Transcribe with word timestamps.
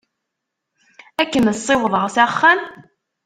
Ad 1.21 1.27
kem-ssiwḍeɣ 1.31 2.05
s 2.15 2.17
axxam? 2.25 2.59